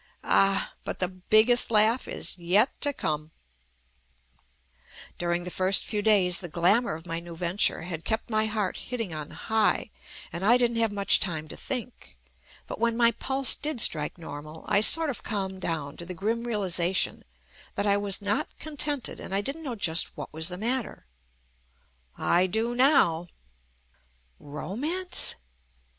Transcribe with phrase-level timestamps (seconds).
[0.23, 0.73] Ah!
[0.83, 3.29] but the biggest laugh is yet to come
[5.19, 8.77] During the first few days the glamour of my new venture had kept my heart
[8.77, 9.91] hitting on "high,"
[10.33, 12.17] and I didn't have much time to think,
[12.65, 16.45] but when my pulse did strike normal, I sort of calmed down to the grim
[16.45, 17.23] realization
[17.75, 21.05] that I was not contented and I didn't know just what was the matter.
[22.17, 23.27] I DO NOW.
[24.39, 25.35] Romance?